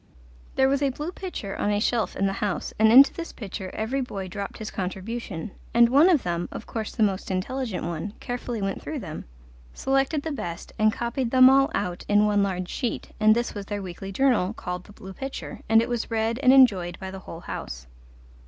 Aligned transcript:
There 0.55 0.67
was 0.67 0.81
a 0.81 0.89
blue 0.89 1.11
pitcher 1.11 1.55
on 1.57 1.69
a 1.69 1.79
shelf 1.79 2.15
in 2.15 2.25
the 2.25 2.33
house, 2.41 2.73
and 2.79 2.91
into 2.91 3.13
this 3.13 3.31
pitcher 3.31 3.69
every 3.75 4.01
boy 4.01 4.27
dropped 4.29 4.57
his 4.57 4.71
contribution, 4.71 5.51
and 5.75 5.89
one 5.89 6.09
of 6.09 6.23
them 6.23 6.49
of 6.51 6.65
course 6.65 6.95
the 6.95 7.03
most 7.03 7.29
intelligent 7.29 7.85
one 7.85 8.13
carefully 8.19 8.63
went 8.63 8.81
through 8.81 8.97
them, 8.97 9.25
selected 9.75 10.23
the 10.23 10.31
best, 10.31 10.73
and 10.79 10.91
copied 10.91 11.29
them 11.29 11.51
all 11.51 11.69
out 11.75 12.03
in 12.09 12.25
one 12.25 12.41
large 12.41 12.67
sheet, 12.67 13.09
and 13.19 13.35
this 13.35 13.53
was 13.53 13.67
their 13.67 13.83
weekly 13.83 14.11
journal 14.11 14.53
called 14.53 14.85
The 14.85 14.91
Blue 14.93 15.13
Pitcher, 15.13 15.61
and 15.69 15.83
it 15.83 15.87
was 15.87 16.09
read 16.09 16.39
and 16.39 16.51
enjoyed 16.51 16.97
by 16.97 17.11
the 17.11 17.19
whole 17.19 17.41
house. 17.41 17.85